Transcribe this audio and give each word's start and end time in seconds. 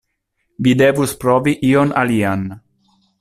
Vi 0.67 0.73
devus 0.79 1.13
provi 1.23 1.53
ion 1.69 1.95
alian. 2.01 2.43